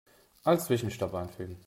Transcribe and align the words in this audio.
Als 0.45 0.65
Zwischenstopp 0.65 1.13
einfügen. 1.13 1.59